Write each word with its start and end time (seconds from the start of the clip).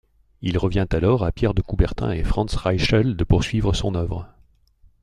Il 0.41 0.57
revient 0.57 0.87
alors 0.93 1.23
à 1.23 1.31
Pierre 1.31 1.53
de 1.53 1.61
Coubertin 1.61 2.09
et 2.11 2.23
Frantz 2.23 2.55
Reichel 2.55 3.15
de 3.15 3.23
poursuivre 3.23 3.71
son 3.73 3.93
œuvre. 3.93 4.29